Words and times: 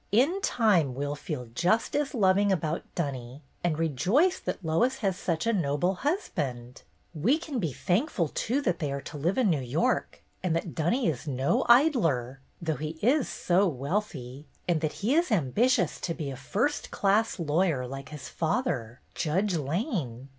In 0.11 0.41
time 0.41 0.95
we 0.95 1.05
'll 1.05 1.13
feel 1.13 1.45
just 1.53 1.95
as 1.95 2.15
loving 2.15 2.51
about 2.51 2.81
Dunny, 2.95 3.43
and 3.63 3.77
rejoice 3.77 4.39
that 4.39 4.65
Lois 4.65 4.95
has 5.05 5.15
such 5.15 5.45
a 5.45 5.53
noble 5.53 5.93
husband. 5.93 6.81
We 7.13 7.37
can 7.37 7.59
be 7.59 7.71
thank 7.71 8.09
ful, 8.09 8.27
too, 8.29 8.61
that 8.63 8.79
they 8.79 8.91
are 8.91 9.01
to 9.01 9.17
live 9.17 9.37
in 9.37 9.51
New 9.51 9.61
York 9.61 10.23
and 10.41 10.55
that 10.55 10.73
Dunmore 10.73 11.07
is 11.11 11.27
no 11.27 11.67
idler, 11.69 12.39
though 12.59 12.77
he 12.77 12.97
is 13.03 13.29
so 13.29 13.67
wealthy, 13.67 14.47
and 14.67 14.81
that 14.81 14.93
he 15.05 15.13
is 15.13 15.31
ambitious 15.31 16.01
to 16.01 16.15
be 16.15 16.31
202 16.31 16.31
BETTY 16.31 16.31
BAIRD'S 16.31 16.47
GOLDEN 16.49 16.57
YEAR 16.57 16.65
a 16.65 16.67
first 16.71 16.89
class 16.89 17.39
lawyer, 17.39 17.87
like 17.87 18.09
his 18.09 18.27
father, 18.27 19.01
Judge 19.13 19.55
Lane. 19.55 20.29